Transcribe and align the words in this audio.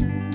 Don't 0.00 0.27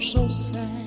so 0.00 0.28
sad. 0.28 0.77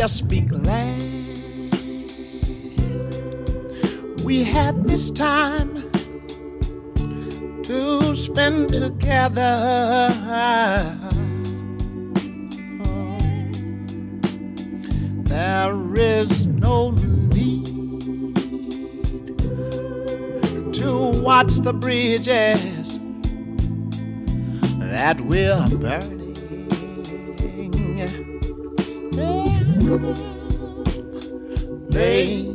Just 0.00 0.28
be 0.28 0.40
glad 0.40 0.98
we 4.24 4.42
had 4.42 4.88
this 4.88 5.10
time 5.10 5.90
to 7.62 8.16
spend 8.16 8.70
together. 8.70 10.08
There 15.24 15.92
is 15.98 16.46
no 16.46 16.92
need 16.92 17.66
to 20.72 21.10
watch 21.22 21.56
the 21.56 21.74
bridges 21.74 22.98
that 24.78 25.20
we're 25.20 25.66
burning. 25.76 26.19
Lay 31.90 32.49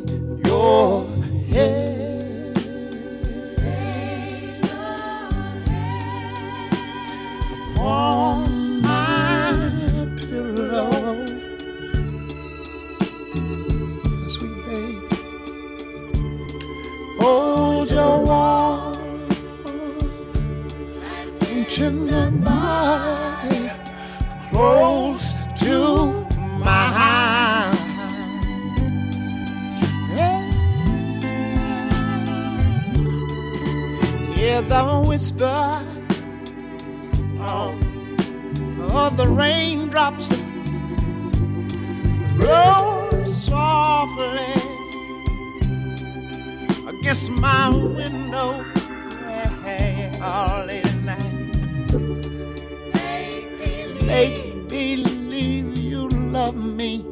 whisper 35.25 35.81
of, 37.39 37.73
of 38.93 39.17
the 39.17 39.25
raindrops 39.27 40.29
roll 42.45 43.25
softly 43.25 44.53
against 46.87 47.31
my 47.31 47.69
window 47.69 48.63
hey, 49.63 50.11
all 50.21 50.63
late 50.65 50.85
at 50.85 51.01
night. 51.01 51.55
Make 54.05 54.67
believe 54.67 55.79
you 55.79 56.07
love 56.07 56.55
me 56.55 57.03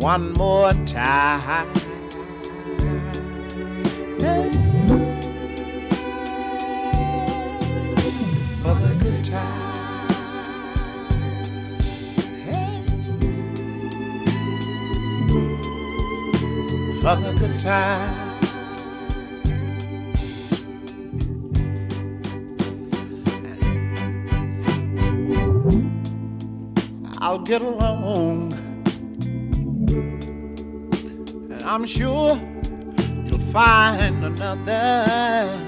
one 0.00 0.32
more 0.32 0.72
time. 0.86 1.67
Times. 17.58 18.38
I'll 27.18 27.40
get 27.40 27.62
along. 27.62 28.52
And 31.50 31.62
I'm 31.64 31.84
sure 31.84 32.40
you'll 33.26 33.38
find 33.52 34.24
another. 34.24 35.67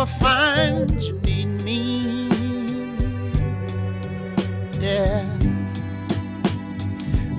Ever 0.00 0.06
find 0.06 1.02
you 1.02 1.12
need 1.24 1.62
me, 1.64 2.28
yeah. 4.78 5.24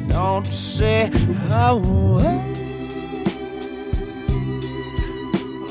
Don't 0.10 0.46
say 0.46 1.10
a 1.52 1.78
word 1.78 2.58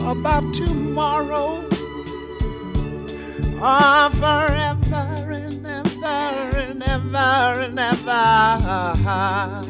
about 0.01 0.55
tomorrow 0.55 1.63
or 3.61 4.11
forever 4.23 5.29
and 5.31 5.67
ever 5.67 6.57
and 6.57 6.83
ever 6.83 7.61
and 7.67 7.79
ever. 7.79 8.09
Ah, 8.09 9.63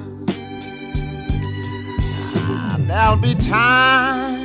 There'll 2.87 3.17
be 3.17 3.35
time 3.35 4.38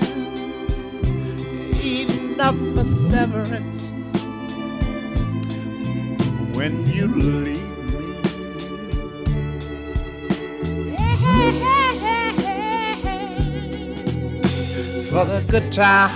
for 2.51 2.83
severance 2.83 3.89
when 6.57 6.85
you 6.87 7.07
leave. 7.07 7.61
For 15.09 15.23
the 15.23 15.41
good 15.47 15.71
time. 15.71 16.11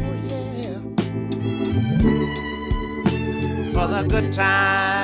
Oh, 0.00 0.14
yeah. 0.58 0.80
For 3.72 3.86
the 3.86 4.02
good 4.08 4.32
time. 4.32 5.03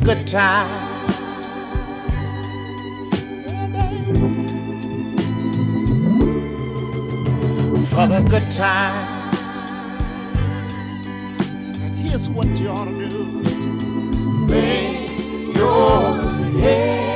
the 0.00 0.14
good 0.14 0.26
times. 0.26 0.78
For 7.90 8.06
the 8.06 8.20
good 8.28 8.50
times. 8.50 9.70
And 11.80 11.98
here's 11.98 12.28
what 12.28 12.46
you 12.58 12.68
ought 12.68 12.86
to 12.86 13.08
do. 13.08 13.42
Lay 14.46 15.06
your 15.54 16.22
head. 16.60 17.09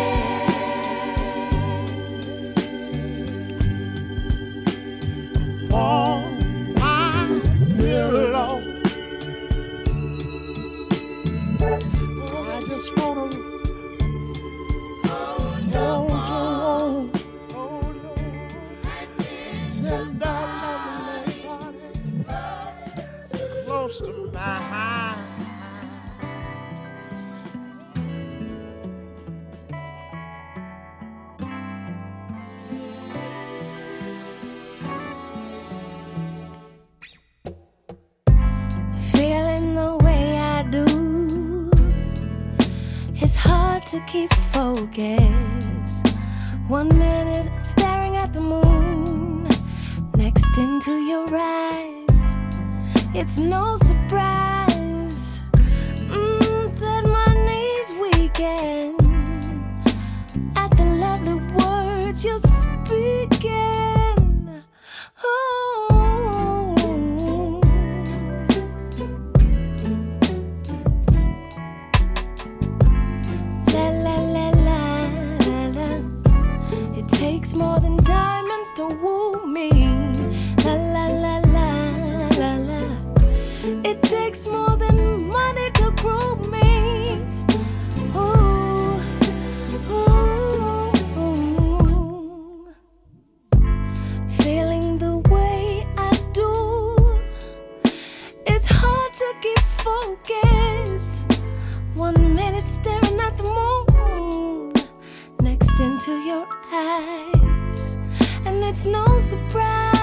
eyes, 106.94 107.96
and 108.44 108.62
it's 108.64 108.86
no 108.86 109.04
surprise. 109.18 109.93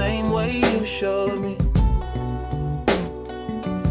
Same 0.00 0.30
way 0.30 0.50
you 0.56 0.82
showed 0.82 1.38
me. 1.46 1.54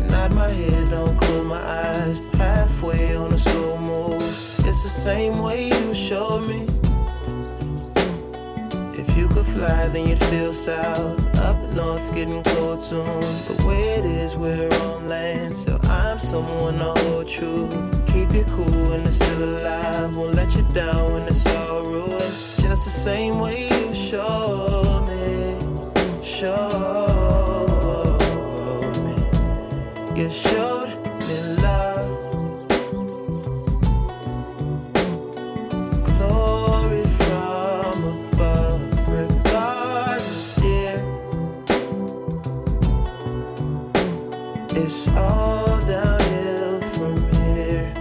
Nod 0.09 0.31
my 0.41 0.49
head, 0.59 0.89
don't 0.89 1.15
close 1.19 1.45
my 1.45 1.61
eyes. 1.61 2.19
Halfway 2.33 3.15
on 3.15 3.31
a 3.31 3.37
slow 3.37 3.77
move. 3.77 4.23
It's 4.67 4.81
the 4.87 4.93
same 5.07 5.35
way 5.45 5.67
you 5.67 5.93
showed 5.93 6.47
me. 6.51 6.61
If 9.01 9.07
you 9.15 9.27
could 9.27 9.45
fly, 9.55 9.87
then 9.93 10.07
you'd 10.09 10.25
feel 10.31 10.51
south. 10.51 11.19
Up 11.47 11.59
north's 11.79 12.09
getting 12.09 12.41
cold 12.53 12.81
soon. 12.81 13.21
The 13.49 13.57
way 13.67 13.83
it 13.99 14.05
is, 14.05 14.35
we're 14.35 14.73
on 14.85 15.07
land. 15.07 15.55
So 15.55 15.79
I'm 15.83 16.17
someone 16.17 16.79
to 16.79 16.91
hold 17.01 17.27
true. 17.29 17.69
Keep 18.07 18.29
you 18.33 18.45
cool 18.55 18.81
when 18.89 19.01
it's 19.09 19.17
still 19.17 19.43
alive. 19.43 20.15
Won't 20.15 20.33
let 20.33 20.55
you 20.55 20.63
down 20.73 21.13
when 21.13 21.23
it's 21.27 21.45
all 21.55 21.83
ruined. 21.83 22.33
Just 22.63 22.85
the 22.89 22.95
same 23.07 23.39
way 23.39 23.57
you 23.69 23.93
showed 23.93 24.88
me. 26.41 26.47
You 30.15 30.29
showed 30.29 30.87
me 31.27 31.37
love. 31.61 32.07
Glory 36.05 37.03
from 37.05 38.03
above, 38.31 39.07
regardless, 39.09 40.55
dear. 40.55 41.03
It's 44.69 45.09
all 45.09 45.81
downhill 45.81 46.79
from 46.93 47.31
here. 47.43 47.91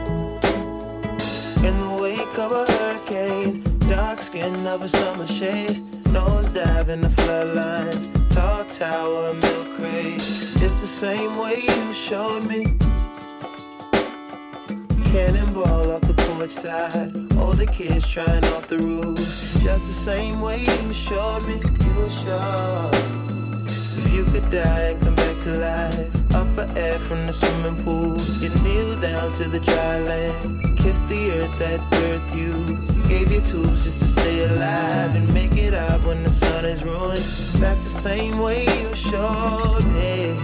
In 1.67 1.81
the 1.81 1.99
wake 2.01 2.39
of 2.39 2.53
a 2.53 2.71
hurricane, 2.71 3.65
dark 3.89 4.21
skin 4.21 4.65
of 4.67 4.83
a 4.83 4.89
summer 4.89 5.27
shade, 5.27 5.83
nose 6.13 6.53
dive 6.53 6.89
in 6.89 7.01
the 7.01 7.09
floodlines, 7.09 8.08
tower, 8.79 9.35
milk 9.35 9.77
crate. 9.77 10.23
It's 10.63 10.81
the 10.81 10.87
same 10.87 11.37
way 11.37 11.65
you 11.67 11.93
showed 11.93 12.45
me. 12.45 12.65
Cannonball 15.11 15.91
off 15.91 16.03
the 16.03 16.15
porch 16.15 16.53
side. 16.53 17.13
Older 17.41 17.67
kids 17.67 18.07
trying 18.07 18.45
off 18.55 18.69
the 18.69 18.79
roof. 18.79 19.19
Just 19.65 19.89
the 19.89 19.99
same 20.11 20.41
way 20.41 20.61
you 20.61 20.93
showed 20.93 21.45
me. 21.49 21.55
You 21.55 21.93
were 21.99 22.09
sure. 22.09 22.91
If 23.99 24.13
you 24.13 24.25
could 24.27 24.49
die 24.49 24.91
and 24.91 25.01
come 25.03 25.17
back 25.17 25.39
to 25.41 25.51
life, 25.59 26.35
up 26.35 26.47
for 26.55 26.79
air 26.79 27.01
from 27.01 27.27
the 27.27 27.33
swimming 27.33 27.83
pool, 27.83 28.17
you 28.41 28.49
kneel 28.63 29.01
down 29.01 29.33
to 29.33 29.49
the 29.49 29.59
dry 29.59 29.99
land, 29.99 30.79
kiss 30.79 31.01
the 31.09 31.33
earth 31.33 31.59
that 31.59 31.81
birthed 31.91 32.37
you, 32.37 32.88
gave 33.09 33.33
you 33.33 33.41
tools 33.41 33.85
just 33.85 34.01
to 34.01 34.07
stay 34.07 34.45
alive 34.45 35.17
and 35.17 35.33
make 35.33 35.57
it 35.57 35.73
up 35.73 36.05
when 36.05 36.23
the 36.23 36.31
sun 36.31 36.67
is 36.67 36.85
ruined. 36.85 37.25
That's 37.55 37.83
the 37.83 38.01
same 38.01 38.39
way 38.39 38.65
you 38.81 38.95
showed 38.95 39.83
me, 39.95 40.37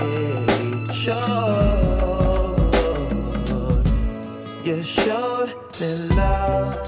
showed, 0.93 2.57
you 4.65 4.83
showed 4.83 5.55
it, 5.79 6.11
love. 6.17 6.87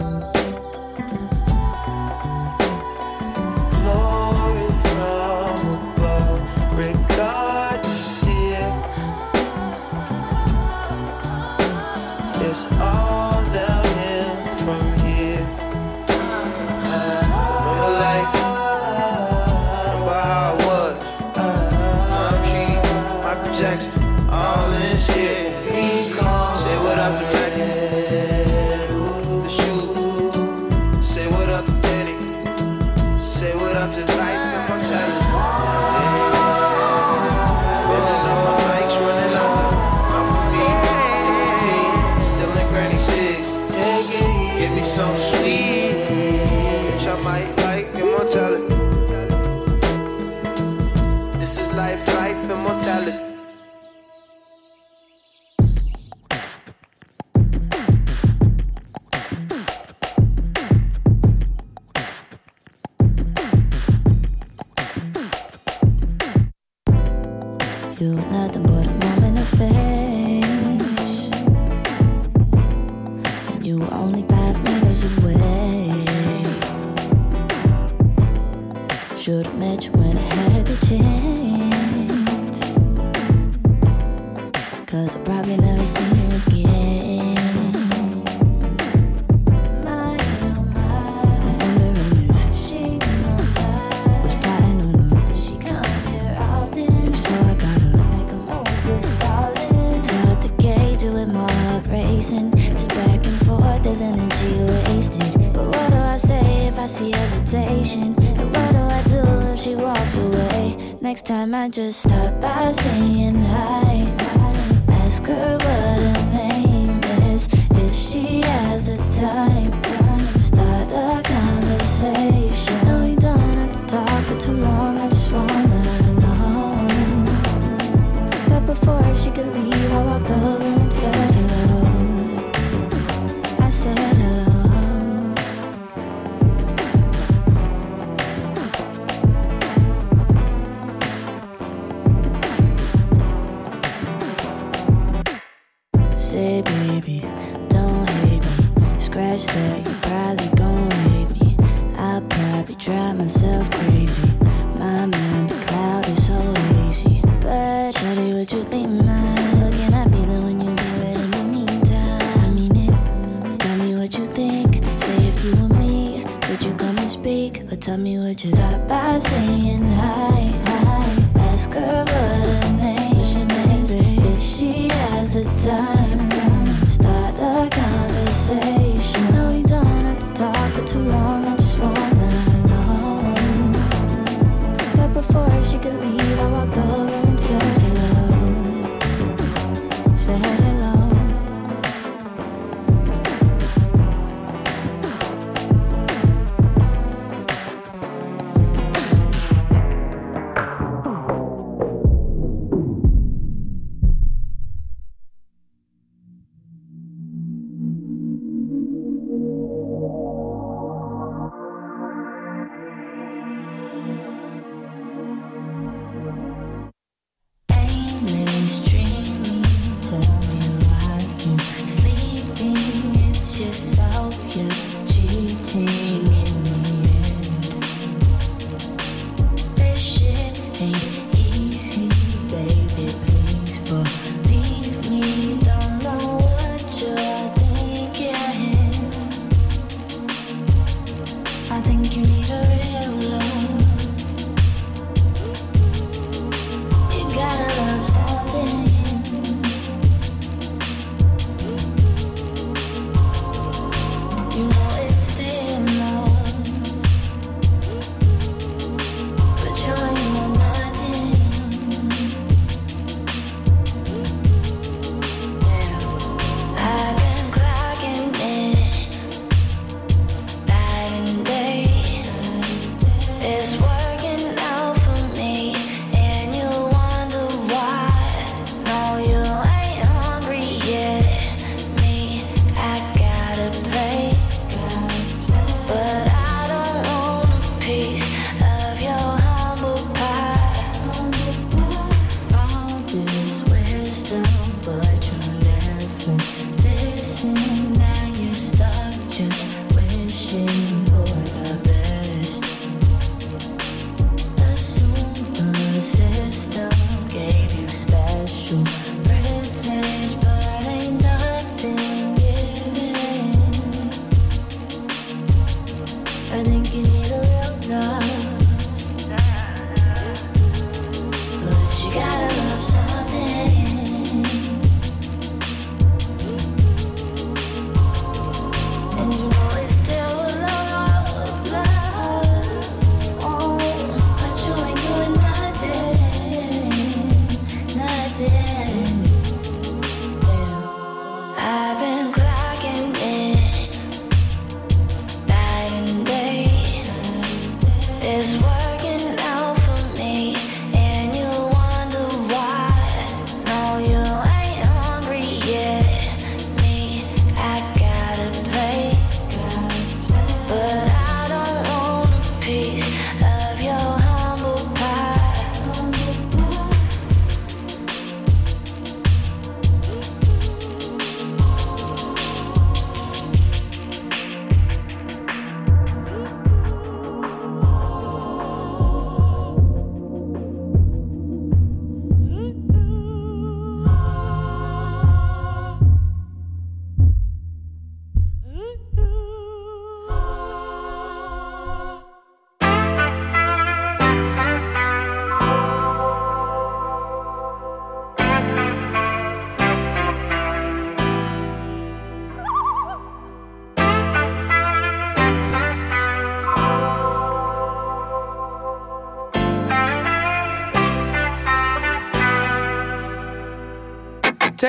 Glory 3.71 4.69
from 4.83 5.61
above. 5.77 6.41
Regard 6.73 7.85
me 7.85 8.55
love. 8.55 8.83
just 12.41 12.71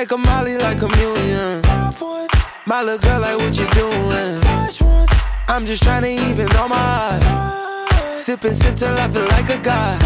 Take 0.08 0.18
a 0.18 0.22
molly 0.22 0.56
like 0.56 0.78
communion. 0.78 1.60
My 2.64 2.82
little 2.82 2.98
girl, 2.98 3.20
like 3.20 3.36
what 3.36 3.54
you 3.58 3.68
doing? 3.72 4.40
I'm 5.46 5.66
just 5.66 5.82
trying 5.82 6.04
to 6.04 6.08
even 6.08 6.50
on 6.56 6.70
my 6.70 6.76
eyes. 6.78 8.18
Sip 8.18 8.40
sip 8.40 8.74
till 8.74 8.96
I 8.96 9.06
feel 9.08 9.26
like 9.26 9.50
a 9.50 9.58
god. 9.58 10.00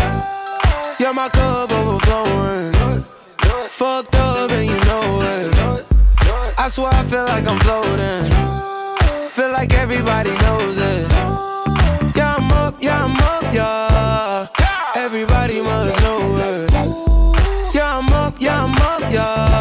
You're 0.98 1.14
my 1.14 1.28
cup 1.28 1.70
overflowing. 1.70 2.72
Fucked 3.68 4.16
up 4.16 4.50
and 4.50 4.68
you 4.68 4.80
know 4.86 5.20
it. 5.22 5.86
I 6.58 6.66
swear 6.68 6.90
I 6.92 7.04
feel 7.04 7.24
like 7.24 7.46
I'm 7.46 7.60
floating. 7.60 9.30
Feel 9.30 9.52
like 9.52 9.72
everybody 9.72 10.30
knows 10.30 10.78
it. 10.78 11.12
Yeah, 12.16 12.34
I'm 12.38 12.50
up, 12.50 12.74
yeah, 12.80 13.04
I'm 13.04 13.16
up, 13.16 13.54
yeah. 13.54 14.48
Everybody 14.96 15.62
must 15.62 16.00
know 16.02 16.36
it. 16.38 16.72
Yeah, 17.72 17.98
I'm 17.98 18.12
up, 18.12 18.34
yeah, 18.40 18.64
I'm 18.64 18.74
up, 18.74 19.12
yeah. 19.12 19.51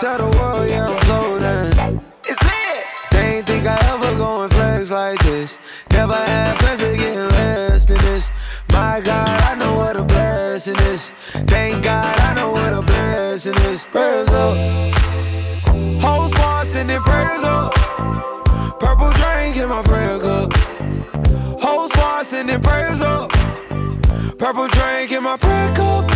Tell 0.00 0.16
the 0.16 0.38
world, 0.38 0.68
yeah, 0.68 0.86
I'm 0.86 1.00
floating. 1.06 2.00
It's 2.24 2.40
lit. 2.44 2.84
They 3.10 3.38
ain't 3.38 3.46
think 3.48 3.66
I 3.66 3.76
ever 3.92 4.16
go 4.16 4.44
and 4.44 4.52
flex 4.52 4.92
like 4.92 5.18
this. 5.24 5.58
Never 5.90 6.14
had 6.14 6.56
plans 6.60 6.80
of 6.82 6.96
getting 6.96 7.28
less 7.30 7.86
than 7.86 7.98
this. 7.98 8.30
My 8.70 9.00
God, 9.04 9.28
I 9.28 9.56
know 9.56 9.76
what 9.76 9.96
a 9.96 10.04
blessing 10.04 10.76
is. 10.92 11.10
Thank 11.48 11.82
God, 11.82 12.16
I 12.20 12.32
know 12.34 12.52
what 12.52 12.72
a 12.72 12.80
blessing 12.80 13.56
is. 13.72 13.86
Prayers 13.86 14.28
up. 14.28 14.56
Whole 16.00 16.28
squad 16.28 16.64
sending 16.68 17.00
prayers 17.00 17.42
up. 17.42 17.74
Purple 18.78 19.10
drink 19.14 19.56
in 19.56 19.68
my 19.68 19.82
prayer 19.82 20.20
cup. 20.20 20.52
Whole 21.60 21.88
squad 21.88 22.22
sending 22.22 22.60
prayers 22.60 23.02
up. 23.02 23.30
Purple 24.38 24.68
drink 24.68 25.10
in 25.10 25.24
my 25.24 25.36
prayer 25.36 25.74
cup. 25.74 26.08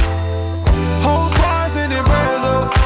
Whole 1.02 1.28
squad 1.30 1.68
sending 1.68 2.04
prayers 2.04 2.42
up. 2.42 2.81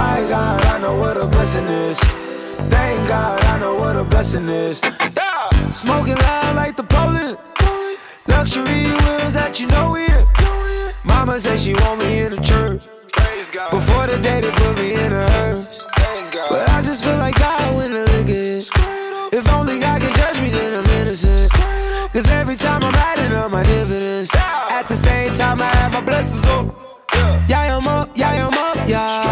My 0.00 0.16
God, 0.28 0.64
I 0.64 0.78
know 0.80 0.96
what 0.98 1.16
a 1.18 1.26
blessing 1.26 1.66
is. 1.66 1.98
Thank 2.74 3.06
God, 3.06 3.44
I 3.52 3.58
know 3.60 3.74
what 3.74 3.96
a 3.96 4.04
blessing 4.04 4.48
is. 4.48 4.80
Yeah. 4.82 5.70
Smoking 5.70 6.16
loud 6.16 6.56
like 6.56 6.74
the 6.76 6.84
Poland. 6.84 7.36
Luxury 8.26 8.84
wheels 9.02 9.34
that 9.34 9.60
you 9.60 9.66
know 9.66 9.96
it. 9.96 10.24
Mama 11.04 11.38
said 11.38 11.60
she 11.60 11.74
want 11.82 11.98
me 12.00 12.20
in 12.24 12.30
the 12.34 12.40
church. 12.40 12.82
Before 13.76 14.06
the 14.06 14.18
day 14.26 14.40
they 14.40 14.52
put 14.62 14.74
me 14.76 14.94
in 14.94 15.12
a 15.12 15.26
hearse. 15.36 15.84
But 16.48 16.68
I 16.70 16.80
just 16.82 17.04
feel 17.04 17.18
like 17.18 17.36
God 17.38 17.76
when 17.76 17.92
the 17.92 18.04
liquor 18.12 18.42
is. 18.56 18.70
If 19.38 19.46
only 19.56 19.80
God 19.80 20.00
can 20.00 20.14
judge 20.14 20.40
me, 20.40 20.48
then 20.50 20.72
I'm 20.78 20.90
innocent. 21.00 21.52
Cause 22.14 22.28
every 22.40 22.56
time 22.56 22.82
I'm 22.82 22.94
adding 22.94 23.32
up 23.32 23.50
my 23.50 23.62
dividends. 23.62 24.30
At 24.78 24.88
the 24.88 24.96
same 24.96 25.32
time, 25.34 25.60
I 25.60 25.70
have 25.76 25.92
my 25.92 26.00
blessings 26.00 26.44
up. 26.46 26.66
Yeah, 27.48 27.76
I'm 27.76 27.86
up, 27.86 28.08
yeah, 28.16 28.48
I'm 28.48 28.58
up, 28.66 28.88
yeah. 28.88 29.29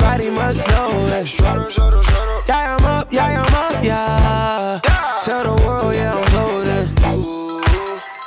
Everybody 0.00 0.30
must 0.30 0.68
know 0.68 1.06
it. 1.08 1.40
Yeah, 1.40 2.76
I'm 2.78 2.84
up, 2.84 3.12
yeah, 3.12 3.42
I'm 3.42 3.54
up, 3.54 3.82
yeah. 3.84 4.80
Tell 5.24 5.42
the 5.42 5.62
world, 5.64 5.92
yeah, 5.92 6.14
I'm 6.14 6.24
floating. 6.30 6.94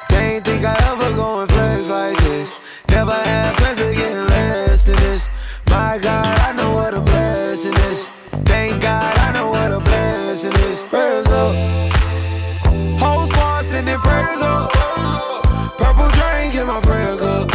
They 0.09 0.35
ain't 0.35 0.43
think 0.43 0.65
I 0.65 0.75
ever 0.91 1.15
go 1.15 1.39
and 1.39 1.49
flex 1.49 1.87
like 1.87 2.17
this. 2.23 2.57
Never 2.89 3.13
had 3.13 3.55
plans 3.55 3.79
of 3.79 3.95
getting 3.95 4.27
less 4.27 4.83
than 4.83 4.97
this. 4.97 5.29
My 5.69 5.97
God, 5.97 6.39
I 6.41 6.51
know 6.57 6.75
what 6.75 6.93
a 6.93 6.99
blessing 6.99 7.73
is. 7.89 8.09
Thank 8.43 8.81
God, 8.81 9.17
I 9.19 9.31
know 9.31 9.49
what 9.51 9.71
a 9.71 9.79
blessing 9.79 10.51
is. 10.51 10.83
Prayers 10.83 11.27
up. 11.27 11.55
Whole 12.99 13.25
squad 13.27 13.63
sending 13.63 13.97
prayers 13.99 14.41
up. 14.41 14.73
Purple 15.77 16.09
drink 16.19 16.53
in 16.53 16.67
my 16.67 16.81
prayer 16.81 17.17
cup. 17.17 17.49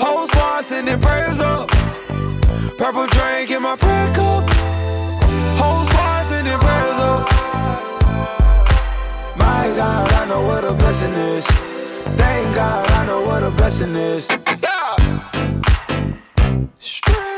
Whole 0.00 0.26
squad 0.26 0.62
sending 0.64 0.98
prayers 0.98 1.40
up. 1.40 1.51
Purple 2.78 3.06
drink 3.06 3.50
in 3.50 3.62
my 3.62 3.76
prayer 3.76 4.12
cup. 4.14 4.48
Whole 5.58 5.84
squad 5.84 6.24
sending 6.24 6.58
prayers 6.58 6.98
up. 7.10 7.28
My 9.36 9.72
God, 9.76 10.12
I 10.12 10.24
know 10.28 10.42
what 10.46 10.64
a 10.64 10.72
blessing 10.72 11.12
is. 11.12 11.46
Thank 12.16 12.54
God, 12.54 12.90
I 12.90 13.06
know 13.06 13.22
what 13.22 13.42
a 13.42 13.50
blessing 13.50 13.94
is. 13.94 14.28
Wes 16.82 17.31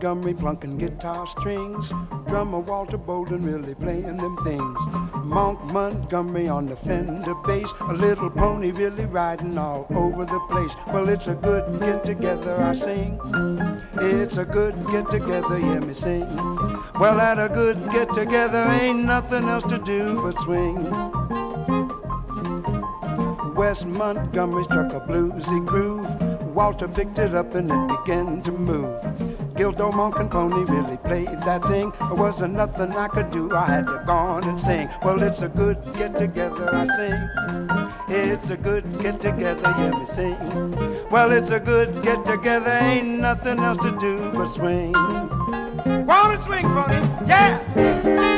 Montgomery 0.00 0.32
plunking 0.32 0.78
guitar 0.78 1.26
strings. 1.26 1.92
Drummer 2.26 2.60
Walter 2.60 2.96
Bolden 2.96 3.44
really 3.44 3.74
playing 3.74 4.16
them 4.16 4.34
things. 4.44 4.78
Monk 5.24 5.62
Montgomery 5.64 6.48
on 6.48 6.64
the 6.64 6.74
Fender 6.74 7.34
bass. 7.46 7.70
A 7.80 7.92
little 7.92 8.30
pony 8.30 8.70
really 8.70 9.04
riding 9.04 9.58
all 9.58 9.86
over 9.90 10.24
the 10.24 10.40
place. 10.48 10.74
Well, 10.86 11.10
it's 11.10 11.28
a 11.28 11.34
good 11.34 11.78
get 11.80 12.06
together, 12.06 12.56
I 12.56 12.72
sing. 12.72 13.20
It's 13.96 14.38
a 14.38 14.46
good 14.46 14.74
get 14.86 15.10
together, 15.10 15.58
hear 15.58 15.82
me 15.82 15.92
sing. 15.92 16.34
Well, 16.98 17.20
at 17.20 17.38
a 17.38 17.52
good 17.52 17.76
get 17.92 18.10
together, 18.14 18.66
ain't 18.70 19.04
nothing 19.04 19.50
else 19.50 19.64
to 19.64 19.76
do 19.76 20.22
but 20.22 20.34
swing. 20.38 20.82
West 23.54 23.84
Montgomery 23.84 24.64
struck 24.64 24.94
a 24.94 25.00
bluesy 25.00 25.62
groove. 25.66 26.08
Walter 26.54 26.88
picked 26.88 27.18
it 27.18 27.34
up 27.34 27.54
and 27.54 27.70
it 27.70 27.98
began 27.98 28.40
to 28.40 28.52
move. 28.52 29.29
Gildo 29.60 29.92
Monk 29.92 30.18
and 30.18 30.30
Pony 30.30 30.64
really 30.64 30.96
played 30.96 31.38
that 31.42 31.62
thing. 31.64 31.92
There 31.98 32.14
wasn't 32.14 32.54
nothing 32.54 32.92
I 32.92 33.08
could 33.08 33.30
do. 33.30 33.54
I 33.54 33.66
had 33.66 33.86
to 33.88 34.02
go 34.06 34.14
on 34.14 34.44
and 34.44 34.58
sing. 34.58 34.88
Well, 35.04 35.22
it's 35.22 35.42
a 35.42 35.50
good 35.50 35.76
get 35.98 36.16
together, 36.16 36.74
I 36.74 36.86
sing. 36.96 37.28
It's 38.08 38.48
a 38.48 38.56
good 38.56 38.84
get 39.02 39.20
together, 39.20 39.70
hear 39.74 39.92
me 39.92 40.06
sing. 40.06 40.38
Well, 41.10 41.30
it's 41.32 41.50
a 41.50 41.60
good 41.60 42.02
get 42.02 42.24
together, 42.24 42.70
ain't 42.70 43.20
nothing 43.20 43.58
else 43.58 43.76
to 43.82 43.94
do 43.98 44.30
but 44.32 44.48
swing. 44.48 44.92
Go 44.92 46.06
on 46.08 46.40
swing, 46.40 46.64
Pony, 46.64 46.96
yeah! 47.26 48.29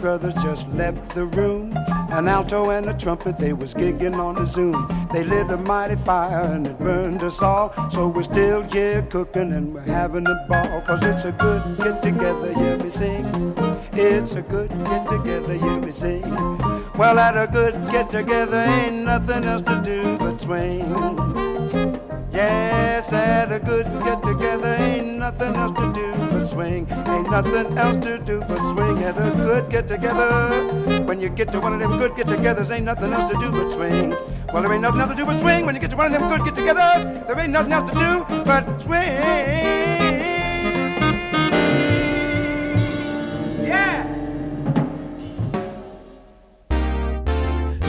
Brothers 0.00 0.34
just 0.34 0.68
left 0.68 1.14
the 1.14 1.24
room. 1.24 1.76
An 2.10 2.28
alto 2.28 2.70
and 2.70 2.88
a 2.88 2.94
trumpet, 2.94 3.38
they 3.38 3.52
was 3.52 3.74
gigging 3.74 4.16
on 4.16 4.36
the 4.36 4.44
Zoom. 4.44 5.08
They 5.12 5.24
lit 5.24 5.50
a 5.50 5.56
mighty 5.56 5.96
fire 5.96 6.44
and 6.54 6.66
it 6.66 6.78
burned 6.78 7.22
us 7.22 7.42
all. 7.42 7.72
So 7.90 8.08
we're 8.08 8.22
still 8.22 8.62
here 8.62 9.02
cooking 9.02 9.52
and 9.52 9.74
we're 9.74 9.80
having 9.82 10.26
a 10.26 10.46
ball. 10.48 10.80
Cause 10.82 11.02
it's 11.02 11.24
a 11.24 11.32
good 11.32 11.62
get 11.78 12.02
together, 12.02 12.52
hear 12.54 12.76
me 12.78 12.90
sing. 12.90 13.54
It's 13.92 14.34
a 14.34 14.42
good 14.42 14.70
get 14.84 15.08
together, 15.08 15.54
hear 15.54 15.80
me 15.80 15.92
sing. 15.92 16.22
Well, 16.96 17.18
at 17.18 17.36
a 17.36 17.50
good 17.50 17.74
get 17.90 18.10
together, 18.10 18.58
ain't 18.58 19.04
nothing 19.04 19.44
else 19.44 19.62
to 19.62 19.80
do 19.82 20.16
but 20.18 20.40
swing. 20.40 20.80
Yes, 22.32 23.12
at 23.12 23.50
a 23.52 23.58
good 23.58 23.86
get 24.04 24.22
together, 24.22 24.74
ain't 24.78 25.18
nothing 25.18 25.54
else 25.56 25.76
to 25.78 25.92
do 25.92 26.37
swing. 26.48 26.86
Ain't 26.90 27.30
nothing 27.30 27.78
else 27.78 27.96
to 27.98 28.18
do 28.18 28.40
but 28.40 28.58
swing 28.72 29.02
at 29.04 29.16
a 29.16 29.30
good 29.36 29.70
get 29.70 29.86
together. 29.86 30.64
When 31.04 31.20
you 31.20 31.28
get 31.28 31.52
to 31.52 31.60
one 31.60 31.72
of 31.72 31.78
them 31.78 31.98
good 31.98 32.16
get 32.16 32.26
togethers, 32.26 32.70
ain't 32.70 32.84
nothing 32.84 33.12
else 33.12 33.30
to 33.30 33.38
do 33.38 33.50
but 33.52 33.70
swing. 33.70 34.16
Well, 34.52 34.62
there 34.62 34.72
ain't 34.72 34.82
nothing 34.82 35.00
else 35.00 35.10
to 35.10 35.16
do 35.16 35.26
but 35.26 35.38
swing. 35.40 35.66
When 35.66 35.74
you 35.74 35.80
get 35.80 35.90
to 35.90 35.96
one 35.96 36.06
of 36.06 36.12
them 36.12 36.28
good 36.28 36.44
get 36.44 36.54
togethers, 36.54 37.26
there 37.26 37.38
ain't 37.38 37.52
nothing 37.52 37.72
else 37.72 37.90
to 37.90 37.96
do 37.96 38.24
but 38.44 38.80
swing. 38.80 39.02
Yeah. 43.68 44.06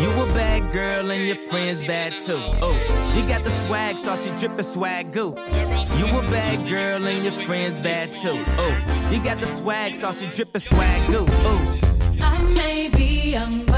You 0.02 0.10
a 0.22 0.26
bad 0.34 0.72
girl 0.74 1.12
and 1.12 1.26
your 1.26 1.50
friends 1.50 1.82
bad 1.84 2.20
too. 2.20 2.42
Oh, 2.62 3.14
you 3.16 3.24
got 3.28 3.44
the 3.44 3.52
swag, 3.52 3.98
so 3.98 4.16
she 4.16 4.30
drippin' 4.38 4.64
swag 4.64 5.12
goo. 5.12 5.36
A 6.12 6.22
bad 6.24 6.68
girl 6.68 7.06
and 7.06 7.24
your 7.24 7.46
friends 7.46 7.80
bad 7.80 8.16
too. 8.16 8.44
Oh, 8.58 9.10
you 9.12 9.24
got 9.24 9.40
the 9.40 9.48
swag, 9.48 9.94
so 9.96 10.12
she 10.12 10.28
drippin' 10.28 10.60
swag 10.60 11.10
goo. 11.12 11.26
Oh. 11.30 11.80
I 12.22 12.44
may 12.44 12.90
be 12.90 13.32
young, 13.32 13.69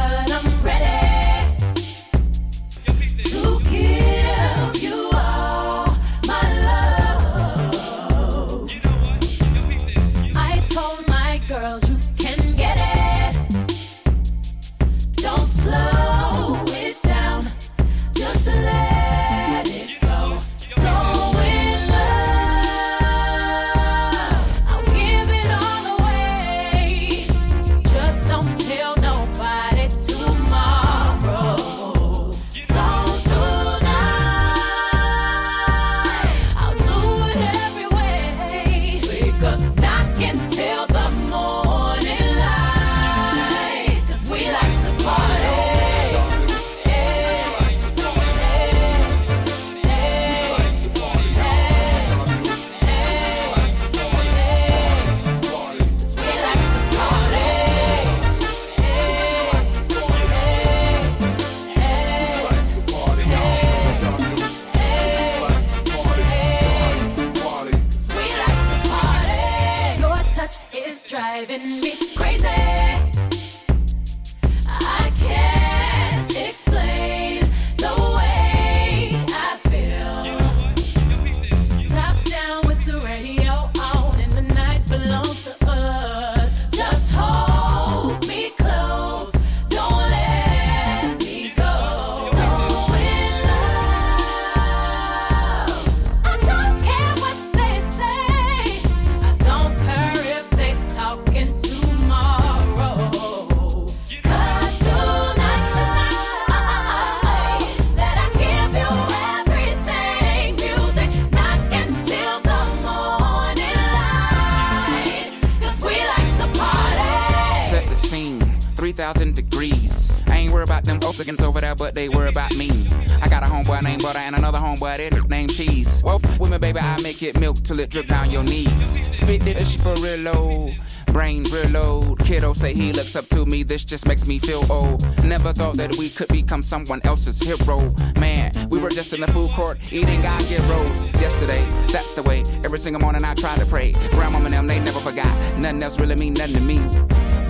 till 127.71 127.79
it 127.79 127.89
drip 127.89 128.07
down 128.07 128.29
your 128.29 128.43
knees. 128.43 128.99
Spit 129.15 129.47
it, 129.47 129.65
she 129.65 129.77
for 129.77 129.93
real 129.95 130.19
low. 130.19 130.69
Brain 131.07 131.43
real 131.53 131.69
low. 131.69 132.15
Kiddo 132.15 132.51
say 132.51 132.73
he 132.73 132.91
looks 132.91 133.15
up 133.15 133.25
to 133.29 133.45
me, 133.45 133.63
this 133.63 133.85
just 133.85 134.07
makes 134.07 134.27
me 134.27 134.39
feel 134.39 134.69
old. 134.69 135.01
Never 135.23 135.53
thought 135.53 135.77
that 135.77 135.95
we 135.97 136.09
could 136.09 136.27
become 136.27 136.63
someone 136.63 136.99
else's 137.05 137.39
hero. 137.39 137.93
Man, 138.19 138.51
we 138.69 138.79
were 138.79 138.89
just 138.89 139.13
in 139.13 139.21
the 139.21 139.27
food 139.27 139.51
court 139.51 139.77
eating 139.93 140.19
get 140.19 140.61
rolls 140.69 141.05
yesterday. 141.21 141.65
That's 141.87 142.13
the 142.13 142.23
way. 142.23 142.43
Every 142.65 142.79
single 142.79 143.01
morning 143.01 143.23
I 143.23 143.35
try 143.35 143.55
to 143.55 143.65
pray. 143.65 143.93
Grandmama 144.11 144.45
and 144.45 144.53
them, 144.53 144.67
they 144.67 144.79
never 144.79 144.99
forgot. 144.99 145.33
Nothing 145.57 145.83
else 145.83 145.99
really 145.99 146.15
mean 146.15 146.33
nothing 146.33 146.55
to 146.55 146.61
me. 146.61 146.79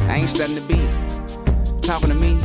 I 0.07 0.17
ain't 0.17 0.29
studying 0.29 0.59
the 0.59 0.65
beat. 0.69 1.81
Talking 1.81 2.09
to 2.09 2.15
me. 2.15 2.37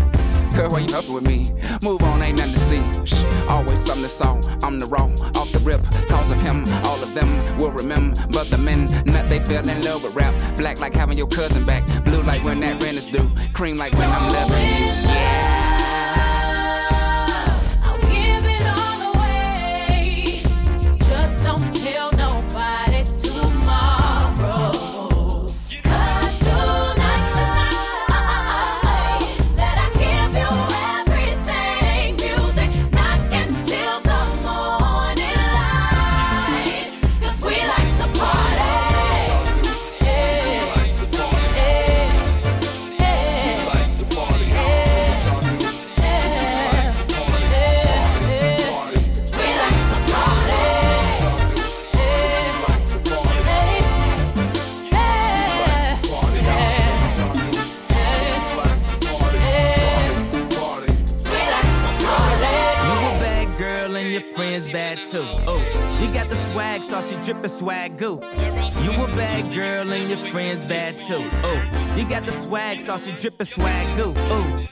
Girl, 0.56 0.70
why 0.70 0.78
you 0.78 0.96
up 0.96 1.06
with 1.10 1.26
me? 1.28 1.44
Move 1.82 2.02
on, 2.02 2.22
ain't 2.22 2.38
nothing 2.38 2.54
to 2.54 2.58
see. 2.58 3.04
Shh, 3.04 3.22
always 3.50 3.78
something 3.80 4.04
to 4.04 4.08
saw. 4.08 4.40
I'm 4.62 4.78
the 4.78 4.86
wrong. 4.86 5.14
Rip. 5.66 5.82
Cause 6.08 6.30
of 6.30 6.40
him, 6.40 6.64
all 6.84 7.02
of 7.02 7.12
them 7.12 7.28
will 7.58 7.72
remember. 7.72 8.16
But 8.28 8.48
the 8.48 8.58
men, 8.58 8.86
nut, 9.04 9.26
they 9.26 9.40
fell 9.40 9.68
in 9.68 9.82
love 9.82 10.04
with 10.04 10.14
rap. 10.14 10.34
Black 10.56 10.80
like 10.80 10.94
having 10.94 11.18
your 11.18 11.26
cousin 11.26 11.66
back. 11.66 11.84
Blue 12.04 12.22
like 12.22 12.44
when 12.44 12.60
that 12.60 12.82
rent 12.82 12.96
is 12.96 13.08
due. 13.08 13.28
Cream 13.52 13.76
like 13.76 13.92
when 13.94 14.10
I'm 14.10 14.28
loving 14.28 15.02
you. 15.02 15.05
You 67.46 67.50
swag 67.50 67.96
goo. 67.96 68.18
You 68.82 68.92
a 69.04 69.06
bad 69.14 69.54
girl 69.54 69.92
and 69.92 70.10
your 70.10 70.32
friends 70.32 70.64
bad 70.64 71.00
too. 71.00 71.22
Oh, 71.44 71.94
you 71.94 72.04
got 72.08 72.26
the 72.26 72.32
swag 72.32 72.80
sauce, 72.80 73.06
you 73.06 73.12
drippin' 73.12 73.46
swag 73.46 73.96
goo. 73.96 74.14
Oh. 74.16 74.66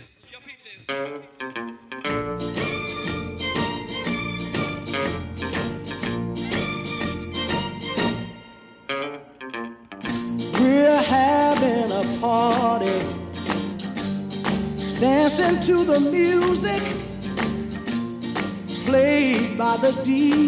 We're 10.58 11.02
having 11.02 11.92
a 11.92 12.04
party, 12.20 12.98
dancing 14.98 15.60
to 15.60 15.84
the 15.84 16.00
music 16.00 16.82
played 18.84 19.56
by 19.56 19.76
the 19.76 19.92
DJ 20.02 20.43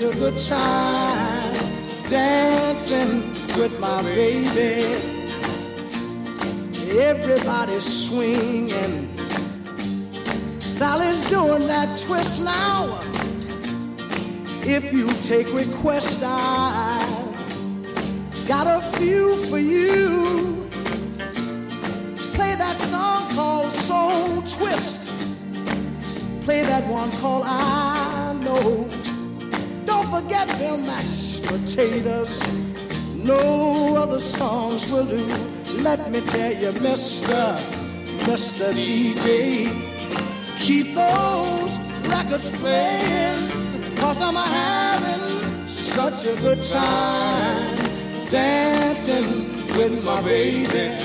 such 0.00 0.14
a 0.14 0.18
good 0.18 0.38
time 0.38 1.52
dancing 2.08 3.34
with 3.58 3.78
my 3.80 4.02
baby. 4.02 4.84
Everybody's 6.98 8.08
swinging. 8.08 9.14
Sally's 10.58 11.20
doing 11.28 11.66
that 11.66 11.98
twist 11.98 12.44
now. 12.44 13.00
If 14.64 14.92
you 14.92 15.12
take 15.22 15.52
requests, 15.52 16.22
I 16.24 17.04
got 18.46 18.66
a 18.66 18.80
few 18.96 19.42
for 19.44 19.58
you. 19.58 20.68
Play 22.34 22.54
that 22.54 22.78
song 22.80 23.28
called 23.30 23.72
Soul 23.72 24.42
Twist. 24.42 25.06
Play 26.44 26.62
that 26.62 26.86
one 26.86 27.10
called 27.12 27.44
I 27.46 28.32
Know. 28.40 28.99
Don't 30.20 30.28
forget 30.28 30.48
them 30.58 30.86
mashed 30.86 31.44
potatoes. 31.44 32.42
No 33.16 33.96
other 33.96 34.20
songs 34.20 34.92
will 34.92 35.06
do. 35.06 35.24
Let 35.80 36.10
me 36.10 36.20
tell 36.20 36.52
you, 36.52 36.72
Mr. 36.72 37.56
Mr. 38.28 38.70
DJ, 38.72 39.72
keep 40.58 40.94
those 40.94 41.78
records 42.06 42.50
playing. 42.50 43.96
Cause 43.96 44.20
I'm 44.20 44.34
having 44.34 45.68
such 45.68 46.26
a 46.26 46.38
good 46.40 46.62
time 46.62 47.76
dancing 48.28 49.66
with 49.76 50.04
my 50.04 50.20
baby. 50.20 50.96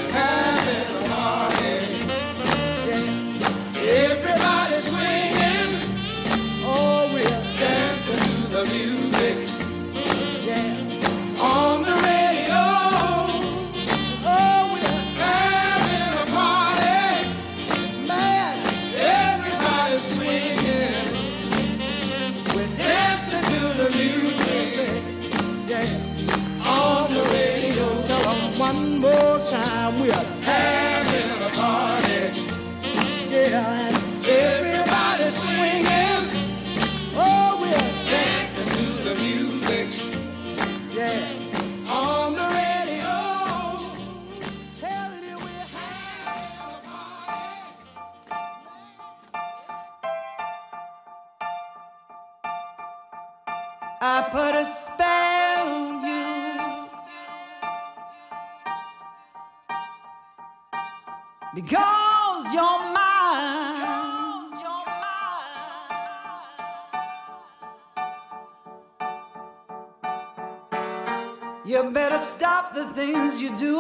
You 71.66 71.90
better 71.90 72.20
stop 72.20 72.76
the 72.76 72.84
things 72.94 73.42
you 73.42 73.50
do. 73.58 73.76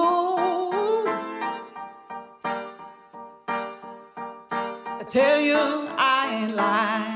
I 4.88 5.04
tell 5.08 5.40
you, 5.40 5.56
I 5.56 6.42
ain't 6.42 6.56
lying. 6.56 7.15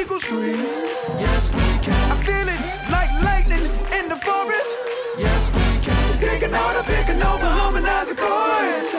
eagles 0.00 0.22
scream. 0.24 0.56
Yes, 1.18 1.50
we 1.52 1.66
can. 1.84 2.12
I 2.12 2.16
feel 2.22 2.48
it 2.48 2.60
like 2.90 3.10
lightning 3.22 3.64
in 3.98 4.08
the 4.08 4.16
forest. 4.16 4.76
Yes, 5.18 5.50
we 5.54 5.66
can. 5.84 6.18
Picking 6.18 6.54
out 6.54 6.76
a 6.76 6.82
picking 6.84 7.22
over, 7.22 7.48
harmonizing 7.58 8.16
chords. 8.16 8.95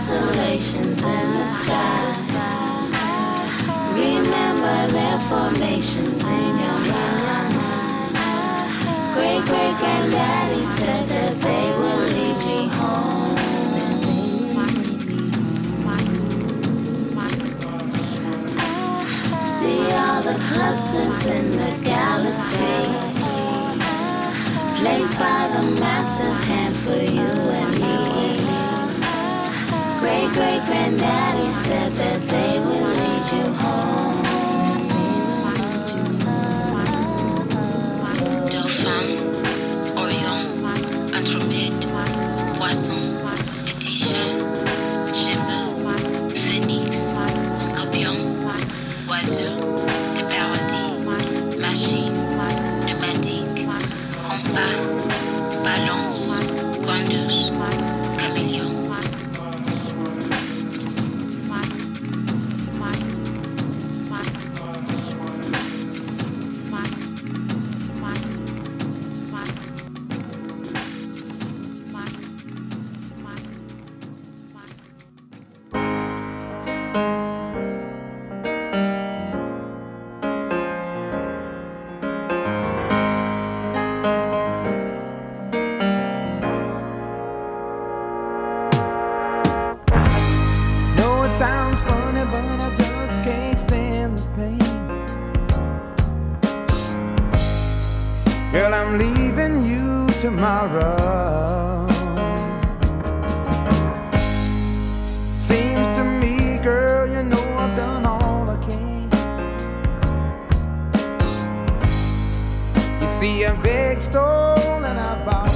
constellations 0.00 1.04
in 1.04 1.32
the 1.32 1.44
sky. 1.44 1.90
Remember 3.94 4.78
their 4.92 5.18
formations 5.30 6.20
in 6.20 6.58
your 6.62 6.80
mind. 6.90 7.54
Great 9.14 9.44
great 9.46 9.76
granddaddy 9.78 10.64
said 10.78 11.08
that 11.08 11.34
they 11.40 11.66
will 11.78 12.04
lead 12.16 12.38
you 12.48 12.68
home. 12.70 13.19
the 20.32 20.38
clusters 20.44 21.26
in 21.26 21.50
the 21.50 21.84
galaxy, 21.84 22.82
Placed 24.78 25.18
by 25.18 25.50
the 25.54 25.62
master's 25.80 26.40
hand 26.44 26.76
for 26.76 27.00
you 27.16 27.30
and 27.60 27.72
me. 27.82 27.96
Great-great-granddaddy 30.00 31.48
said 31.64 31.92
that 31.92 32.20
they 32.28 32.60
would 32.60 32.96
lead 32.96 33.32
you 33.32 33.52
home. 33.54 34.09
stolen, 114.00 114.96
I 114.96 115.24
borrow. 115.24 115.50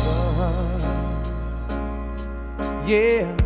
Yeah. 2.86 3.43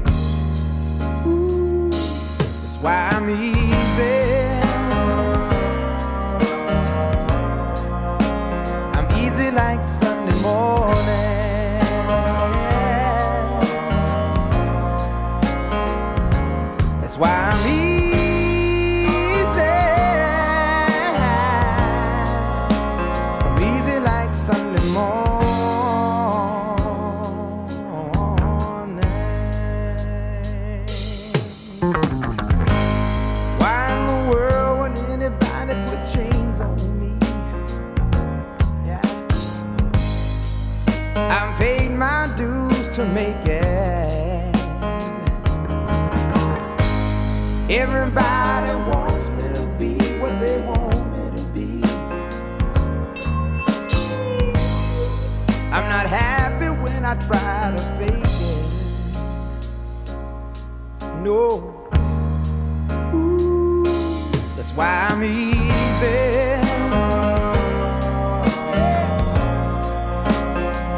I'm 65.20 65.24
easy. 65.24 66.06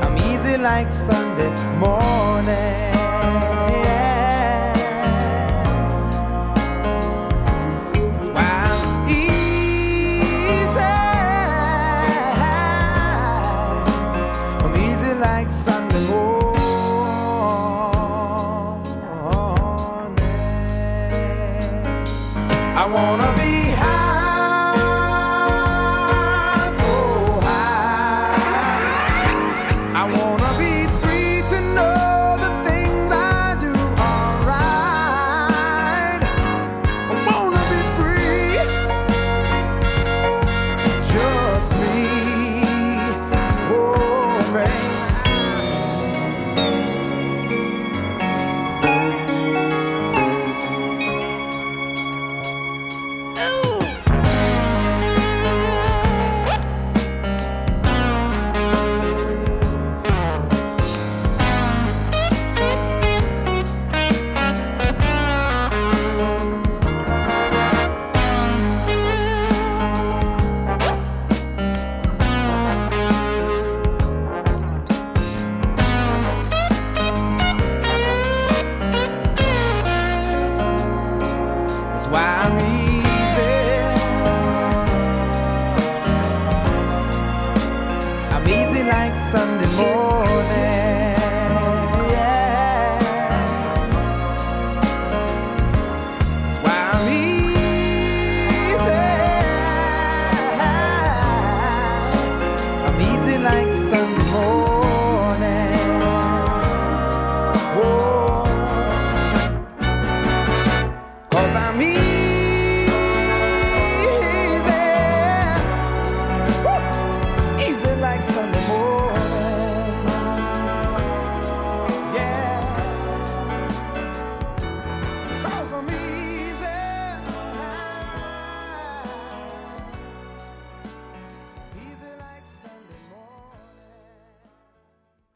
I'm 0.03 0.19
easy 0.19 0.59
like 0.59 0.93
Sunday 0.93 1.49
morning. 1.79 2.10